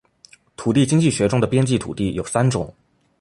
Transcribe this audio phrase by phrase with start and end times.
[0.57, 2.73] 土地经济学中的边际土地有三种